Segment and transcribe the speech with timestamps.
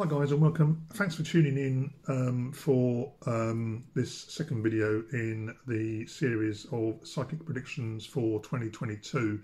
[0.00, 0.86] Hi guys and welcome.
[0.94, 7.44] Thanks for tuning in um, for um, this second video in the series of psychic
[7.44, 9.42] predictions for 2022.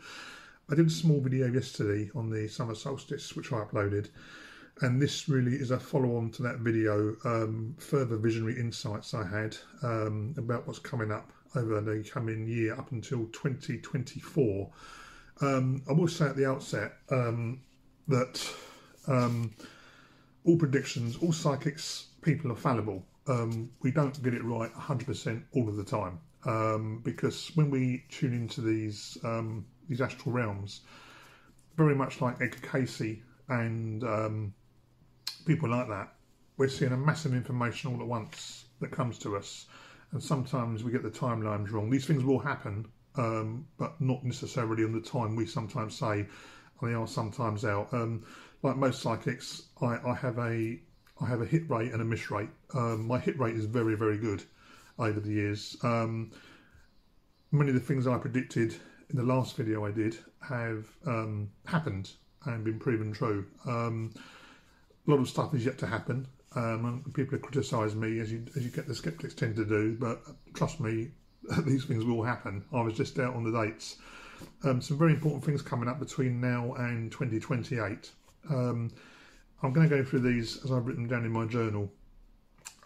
[0.71, 4.09] I did a small video yesterday on the summer solstice which I uploaded
[4.81, 9.59] and this really is a follow-on to that video, um, further visionary insights I had
[9.83, 14.71] um, about what's coming up over the coming year up until 2024.
[15.43, 17.61] Um, I will say at the outset um,
[18.09, 18.43] that
[20.47, 23.05] all predictions, all psychics people are fallible.
[23.27, 28.05] Um, we don't get it right 100% all of the time um, because when we
[28.09, 30.81] tune into these um, these astral realms,
[31.77, 33.19] very much like Edgar Cayce
[33.49, 34.55] and um,
[35.45, 36.15] people like that,
[36.57, 39.67] we're seeing a massive information all at once that comes to us,
[40.13, 41.91] and sometimes we get the timelines wrong.
[41.91, 46.27] These things will happen, um, but not necessarily on the time we sometimes say,
[46.83, 47.93] they are sometimes out.
[47.93, 48.25] Um,
[48.63, 50.79] like most psychics, I, I, have a
[51.21, 52.51] I have a hit rate and a miss rate.
[52.75, 54.43] Um, my hit rate is very very good
[54.99, 55.77] over the years.
[55.83, 56.33] Um,
[57.53, 58.75] many of the things I predicted
[59.11, 62.11] in the last video I did have um, happened
[62.45, 63.47] and been proven true.
[63.67, 64.13] Um,
[65.07, 66.27] a lot of stuff is yet to happen.
[66.55, 69.97] Um, people have criticised me as you as you get the skeptics tend to do,
[69.99, 70.23] but
[70.55, 71.11] trust me,
[71.65, 72.65] these things will happen.
[72.73, 73.97] I was just out on the dates.
[74.65, 78.11] Um, some very important things coming up between now and 2028.
[78.51, 78.91] Um,
[79.63, 81.91] I'm going to go through these as I've written down in my journal.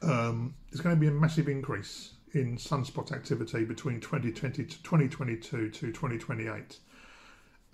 [0.03, 5.71] Um, there's going to be a massive increase in sunspot activity between 2020 to 2022
[5.71, 6.79] to 2028.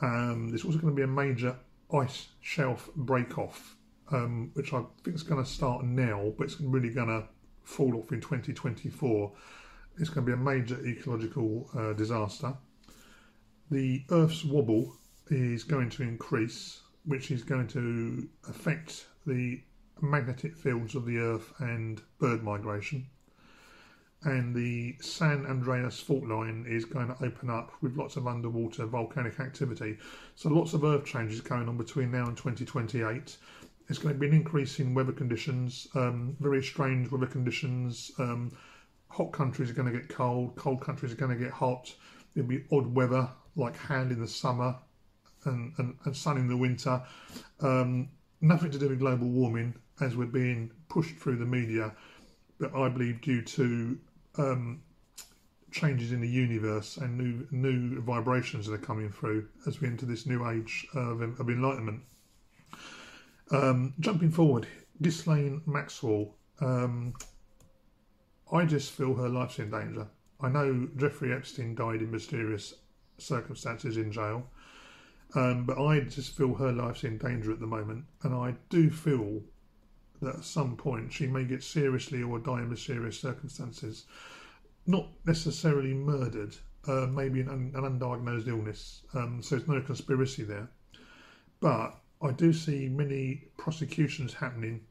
[0.01, 1.57] Um, there's also going to be a major
[1.93, 3.77] ice shelf break off,
[4.11, 7.25] um, which I think is going to start now, but it's really going to
[7.65, 9.33] fall off in 2024.
[9.99, 12.55] It's going to be a major ecological uh, disaster.
[13.71, 14.95] The Earth's wobble
[15.29, 19.61] is going to increase which is going to affect the
[20.01, 23.07] magnetic fields of the Earth and bird migration.
[24.23, 28.87] And the San Andreas fault line is going to open up with lots of underwater
[28.87, 29.99] volcanic activity.
[30.35, 33.37] So lots of Earth changes going on between now and 2028.
[33.89, 38.11] It's going to be an increase in weather conditions, um, very strange weather conditions.
[38.19, 38.53] Um,
[39.09, 41.95] hot countries are going to get cold, cold countries are going to get hot.
[42.37, 44.77] There'll be odd weather like hand in the summer,
[45.47, 47.03] and, and, and sun in the winter.
[47.61, 48.11] Um,
[48.41, 51.95] nothing to do with global warming as we're being pushed through the media,
[52.61, 53.99] but I believe due to
[54.37, 54.83] um,
[55.71, 60.07] changes in the universe and new new vibrations that are coming through as we enter
[60.07, 62.03] this new age of, of enlightenment.
[63.51, 64.67] Um, jumping forward,
[65.01, 66.35] Ghislaine Maxwell.
[66.61, 67.15] Um,
[68.53, 70.07] I just feel her life's in danger.
[70.41, 72.75] I know Jeffrey Epstein died in mysterious
[73.19, 74.47] circumstances in jail.
[75.35, 78.91] Um, but I just feel her life's in danger at the moment, and I do
[78.91, 79.43] feel
[80.23, 84.07] that at some point she may get seriously or die in mysterious circumstances.
[84.87, 90.71] Not necessarily murdered, uh, maybe an, an, undiagnosed illness, um, so there's no conspiracy there.
[91.61, 94.87] But I do see many prosecutions happening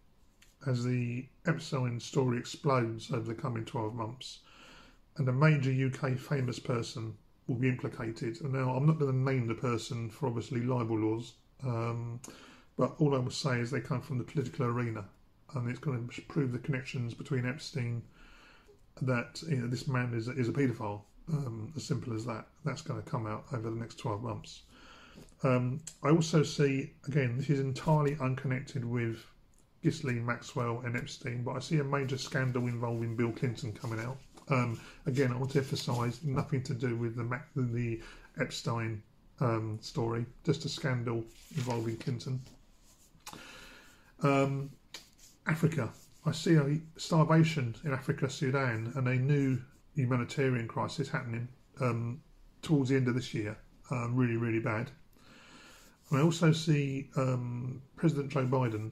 [0.67, 4.39] as the Epstein story explodes over the coming 12 months.
[5.17, 7.15] And a major UK famous person
[7.47, 8.41] will be implicated.
[8.41, 11.33] And now I'm not going to name the person for obviously libel laws,
[11.63, 12.19] um,
[12.77, 15.05] but all I will say is they come from the political arena,
[15.53, 18.01] and it's going to prove the connections between Epstein
[19.01, 21.01] that you know, this man is a, is a paedophile.
[21.27, 22.45] Um, as simple as that.
[22.63, 24.61] That's going to come out over the next 12 months.
[25.43, 29.25] Um, I also see, again, this is entirely unconnected with
[29.81, 34.17] Ghislaine Maxwell and Epstein, but I see a major scandal involving Bill Clinton coming out.
[34.49, 38.01] Um, again, I want to emphasise nothing to do with the the
[38.39, 39.01] Epstein
[39.39, 41.23] um, story, just a scandal
[41.55, 42.41] involving Clinton.
[44.21, 44.71] Um,
[45.47, 45.89] Africa,
[46.25, 49.59] I see a starvation in Africa, Sudan, and a new
[49.95, 51.47] humanitarian crisis happening
[51.79, 52.21] um,
[52.61, 53.57] towards the end of this year.
[53.91, 54.89] Um, really, really bad.
[56.09, 58.91] And I also see um, President Joe Biden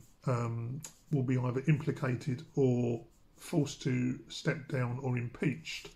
[1.12, 3.02] will be either implicated or
[3.44, 5.90] forced to step down or impeached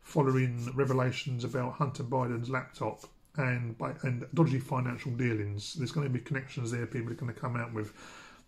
[0.00, 3.04] following revelations about Hunter Biden's laptop
[3.36, 5.74] and and dodgy financial dealings.
[5.74, 6.86] There's going to be connections there.
[6.86, 7.92] People are going to come out with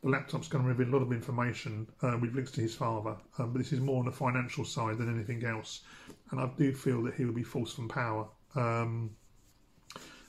[0.03, 3.15] the laptop's going to reveal a lot of information uh, with links to his father.
[3.39, 5.83] Um, but this is more on the financial side than anything else.
[6.31, 8.27] And I do feel that he will be forced from power.
[8.55, 9.11] Um,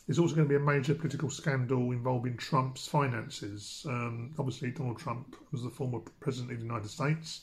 [0.05, 3.85] there's also going to be a major political scandal involving Trump's finances.
[3.87, 7.39] Um, obviously, Donald Trump was the former president of the United States.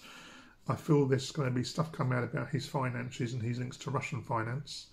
[0.69, 3.77] I feel there's going to be stuff coming out about his finances and his links
[3.79, 4.89] to Russian finance,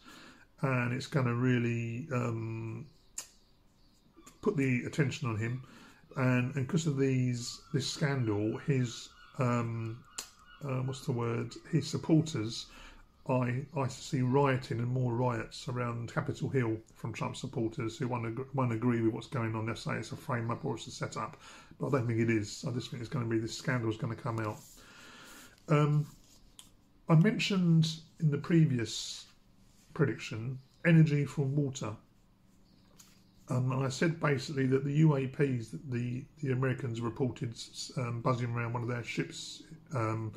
[0.61, 2.85] and it's going to really um,
[4.41, 5.63] put the attention on him.
[6.15, 9.97] and and because of these this scandal, his um,
[10.63, 11.53] uh, what's the word?
[11.71, 12.67] His supporters,
[13.27, 18.55] I I see rioting and more riots around Capitol Hill from Trump supporters who won't,
[18.55, 19.65] won't agree with what's going on.
[19.65, 21.37] They say it's a frame up or it's a setup,
[21.79, 22.63] but I don't think it is.
[22.67, 24.59] I just think it's going to be this scandal is going to come out.
[25.67, 26.07] Um,
[27.09, 27.87] I mentioned
[28.19, 29.25] in the previous
[29.93, 31.95] prediction energy from water.
[33.49, 37.53] Um, and I said basically that the UAPs that the, the Americans reported
[37.97, 39.63] um, buzzing around one of their ships
[39.93, 40.33] um,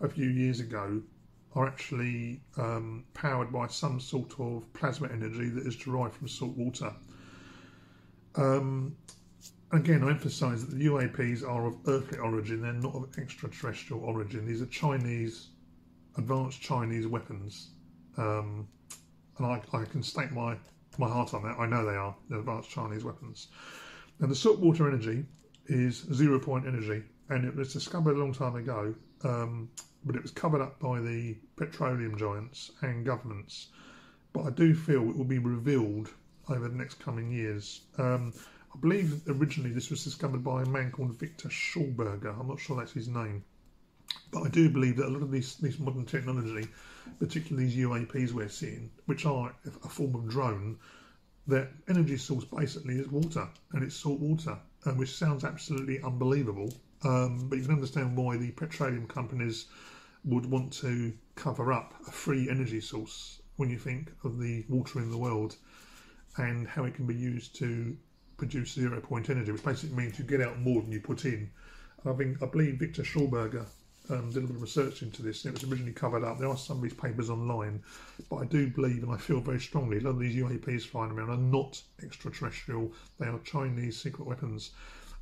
[0.00, 1.02] a few years ago
[1.54, 6.56] are actually um, powered by some sort of plasma energy that is derived from salt
[6.56, 6.92] water.
[8.36, 8.96] Um,
[9.72, 14.46] again, I emphasise that the UAPs are of earthly origin, they're not of extraterrestrial origin.
[14.46, 15.48] These are Chinese,
[16.16, 17.70] advanced Chinese weapons.
[18.16, 18.68] Um,
[19.38, 20.56] and I, I can stake my
[20.98, 21.58] my heart on that.
[21.58, 23.48] I know they are the advanced Chinese weapons.
[24.20, 25.24] Now, the saltwater energy
[25.66, 28.94] is zero point energy, and it was discovered a long time ago,
[29.24, 29.70] um,
[30.04, 33.68] but it was covered up by the petroleum giants and governments.
[34.34, 36.10] But I do feel it will be revealed
[36.50, 37.82] over the next coming years.
[37.96, 38.34] Um,
[38.74, 42.38] I believe originally this was discovered by a man called Victor Schauberger.
[42.38, 43.44] I'm not sure that's his name.
[44.30, 46.68] But I do believe that a lot of these, these modern technology,
[47.18, 49.54] particularly these UAPs we're seeing, which are
[49.84, 50.78] a form of drone,
[51.46, 56.72] their energy source basically is water, and it's salt water, um, which sounds absolutely unbelievable.
[57.04, 59.66] Um, but you can understand why the petroleum companies
[60.24, 64.98] would want to cover up a free energy source when you think of the water
[65.00, 65.56] in the world
[66.36, 67.96] and how it can be used to
[68.36, 71.50] produce zero point energy, which basically means you get out more than you put in.
[72.04, 73.66] I think I believe Victor Schauberger
[74.10, 75.44] um, did a bit of research into this.
[75.44, 76.38] and It was originally covered up.
[76.38, 77.82] There are some of these papers online,
[78.28, 81.12] but I do believe and I feel very strongly a lot of these UAPs flying
[81.12, 82.92] around are not extraterrestrial.
[83.18, 84.72] They are Chinese secret weapons.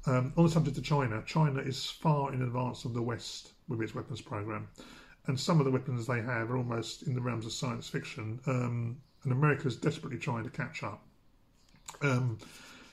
[0.07, 3.83] Um, on the subject of China, China is far in advance of the West with
[3.83, 4.69] its weapons program,
[5.27, 8.41] and some of the weapons they have are almost in the realms of science fiction.
[8.47, 11.03] Um, and America is desperately trying to catch up.
[12.01, 12.39] Um,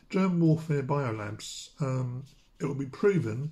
[0.10, 1.70] germ warfare biolabs.
[1.82, 2.24] Um,
[2.60, 3.52] it will be proven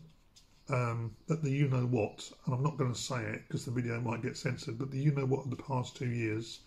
[0.70, 3.72] um, that the you know what, and I'm not going to say it because the
[3.72, 6.60] video might get censored, but the you know what of the past two years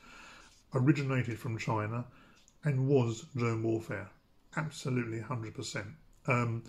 [0.75, 2.05] originated from China
[2.65, 4.09] and was germ warfare.
[4.57, 5.85] Absolutely 100%.
[6.27, 6.63] Um,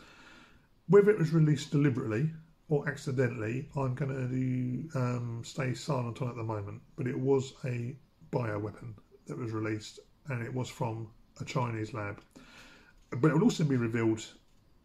[0.87, 2.29] whether it was released deliberately
[2.69, 7.53] or accidentally, I'm going to um, stay silent on at the moment, but it was
[7.65, 7.95] a
[8.31, 8.93] bioweapon
[9.27, 9.99] that was released
[10.29, 11.09] and it was from
[11.41, 12.21] a Chinese lab.
[13.11, 14.25] But it will also be revealed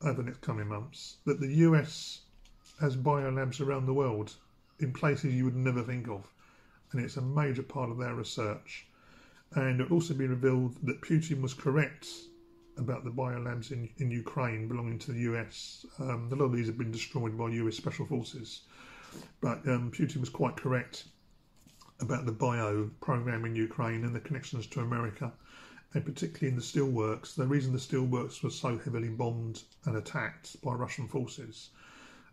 [0.02, 2.20] over the next coming months that the US
[2.80, 4.34] has biolabs around the world
[4.78, 6.32] in places you would never think of,
[6.92, 8.86] and it's a major part of their research.
[9.52, 12.08] And it will also be revealed that Putin was correct
[12.76, 15.86] about the biolabs in, in Ukraine belonging to the US.
[16.00, 18.62] Um, a lot of these have been destroyed by US special forces,
[19.40, 21.04] but um, Putin was quite correct
[22.00, 25.32] about the bio program in Ukraine and the connections to America,
[25.94, 27.34] and particularly in the steelworks.
[27.34, 31.70] The reason the steelworks were so heavily bombed and attacked by Russian forces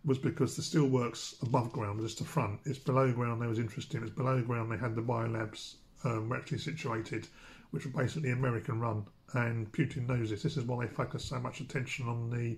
[0.03, 2.59] was because the steelworks above ground just the front.
[2.65, 4.01] It's below ground that was interesting.
[4.01, 7.27] It's below ground they had the biolabs um, were actually situated,
[7.69, 9.05] which were basically American run.
[9.33, 10.43] And Putin knows this.
[10.43, 12.57] This is why they focus so much attention on the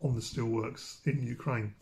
[0.00, 1.74] on the steelworks in Ukraine.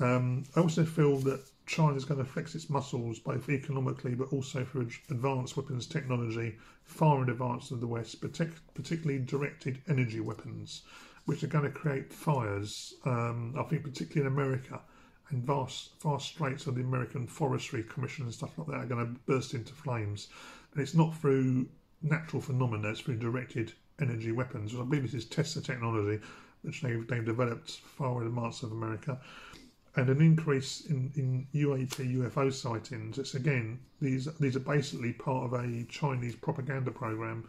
[0.00, 4.32] Um, I also feel that China is going to flex its muscles both economically but
[4.32, 10.82] also through advanced weapons technology far in advance of the West, particularly directed energy weapons
[11.28, 14.80] which are going to create fires, um, I think particularly in America,
[15.28, 19.04] and vast, vast straits of the American Forestry Commission and stuff like that are going
[19.04, 20.28] to burst into flames.
[20.72, 21.68] And it's not through
[22.00, 24.74] natural phenomena, it's through directed energy weapons.
[24.74, 26.18] I believe this is Tesla technology,
[26.62, 29.20] which they've, they've developed far in advance of America.
[29.98, 33.18] And an increase in, in UAP UFO sightings.
[33.18, 37.48] It's again, these these are basically part of a Chinese propaganda program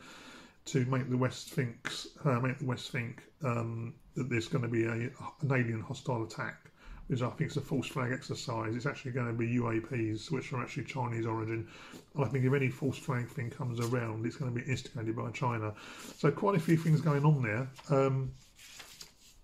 [0.65, 1.91] to make the West think,
[2.25, 5.11] uh, make the West think um, that there's going to be a, an
[5.51, 6.71] alien hostile attack,
[7.05, 8.75] which I think is a false flag exercise.
[8.75, 11.67] It's actually going to be UAPs, which are actually Chinese origin.
[12.15, 15.15] And I think if any false flag thing comes around, it's going to be instigated
[15.15, 15.75] by China.
[16.17, 17.67] So quite a few things going on there.
[17.95, 18.31] Um,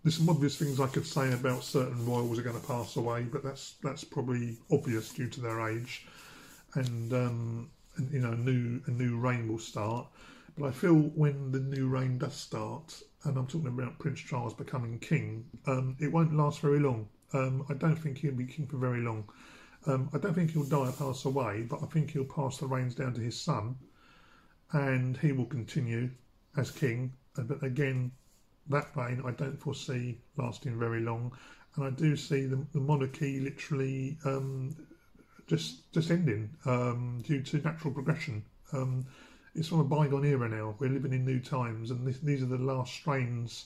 [0.05, 3.23] there's some obvious things I could say about certain royals are going to pass away,
[3.23, 6.05] but that's that's probably obvious due to their age,
[6.75, 10.05] and, um, and you know, a new a new reign will start.
[10.59, 14.53] But I feel when the new reign does start, and I'm talking about Prince Charles
[14.53, 17.07] becoming king, um, it won't last very long.
[17.33, 19.27] Um, I don't think he'll be king for very long.
[19.87, 22.67] Um, I don't think he'll die or pass away, but I think he'll pass the
[22.67, 23.75] reins down to his son,
[24.71, 26.11] and he will continue
[26.55, 27.13] as king.
[27.35, 28.11] But again,
[28.69, 31.31] that reign I don't foresee lasting very long,
[31.75, 34.75] and I do see the, the monarchy literally um,
[35.47, 38.43] just just ending um, due to natural progression.
[38.73, 39.05] Um,
[39.53, 40.75] it's from a bygone era now.
[40.79, 43.65] We're living in new times, and this, these are the last strains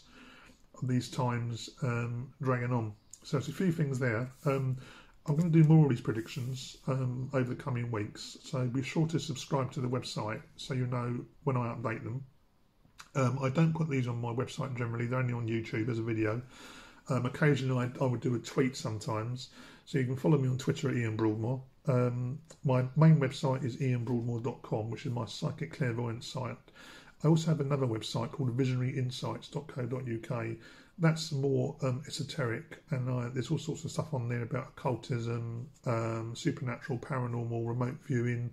[0.82, 2.94] of these times um, dragging on.
[3.24, 4.32] So there's a few things there.
[4.46, 4.78] Um,
[5.26, 8.82] I'm going to do more of these predictions um, over the coming weeks, so be
[8.82, 12.24] sure to subscribe to the website so you know when I update them.
[13.16, 16.04] Um, I don't put these on my website generally; they're only on YouTube as a
[16.04, 16.42] video.
[17.10, 19.50] Um, occasionally, I, I, would do a tweet sometimes,
[19.86, 21.62] so you can follow me on Twitter at Ian Broadmoor.
[21.88, 26.58] Um, my main website is ianbroadmoor.com, which is my psychic clairvoyance site.
[27.24, 30.46] I also have another website called visionaryinsights.co.uk.
[31.00, 35.68] That's more um, esoteric, and I, there's all sorts of stuff on there about occultism,
[35.86, 38.52] um, supernatural, paranormal, remote viewing,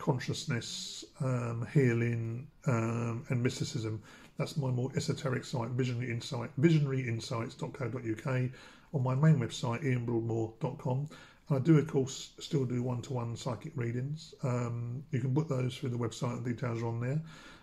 [0.00, 4.02] consciousness, um, healing, um, and mysticism.
[4.38, 8.50] That's my more esoteric site, Visionary Insight, visionaryinsights.co.uk.
[8.92, 11.08] On my main website, ianbroadmoor.com.
[11.50, 14.34] I do, of course, still do one-to-one psychic readings.
[14.42, 16.42] Um, you can book those through the website.
[16.42, 17.20] The details are on there.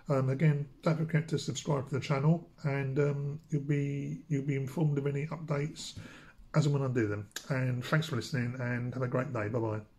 [0.09, 4.55] Um, again, don't forget to subscribe to the channel, and um, you'll be you'll be
[4.55, 5.97] informed of any updates
[6.55, 7.27] as and when I do them.
[7.49, 9.47] And thanks for listening, and have a great day.
[9.49, 9.96] Bye bye.